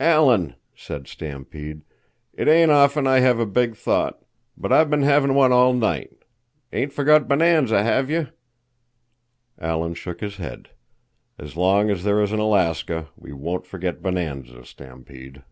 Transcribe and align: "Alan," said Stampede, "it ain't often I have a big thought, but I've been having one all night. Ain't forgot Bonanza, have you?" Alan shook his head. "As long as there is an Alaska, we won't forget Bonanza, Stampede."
"Alan," 0.00 0.56
said 0.74 1.06
Stampede, 1.06 1.82
"it 2.32 2.48
ain't 2.48 2.72
often 2.72 3.06
I 3.06 3.20
have 3.20 3.38
a 3.38 3.46
big 3.46 3.76
thought, 3.76 4.20
but 4.56 4.72
I've 4.72 4.90
been 4.90 5.04
having 5.04 5.32
one 5.34 5.52
all 5.52 5.72
night. 5.72 6.24
Ain't 6.72 6.92
forgot 6.92 7.28
Bonanza, 7.28 7.84
have 7.84 8.10
you?" 8.10 8.26
Alan 9.60 9.94
shook 9.94 10.20
his 10.20 10.38
head. 10.38 10.70
"As 11.38 11.56
long 11.56 11.88
as 11.88 12.02
there 12.02 12.20
is 12.20 12.32
an 12.32 12.40
Alaska, 12.40 13.10
we 13.14 13.32
won't 13.32 13.64
forget 13.64 14.02
Bonanza, 14.02 14.64
Stampede." 14.64 15.44